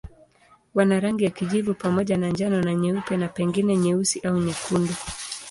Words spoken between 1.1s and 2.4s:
ya kijivu pamoja na